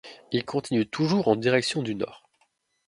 Il 0.31 0.43
continue 0.45 0.87
toujours 0.87 1.27
en 1.27 1.35
direction 1.35 1.83
du 1.83 1.93
nord. 1.93 2.27